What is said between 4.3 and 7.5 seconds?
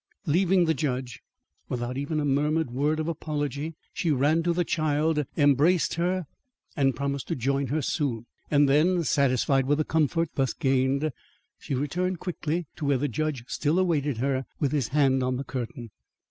to the child, embraced her, and promised to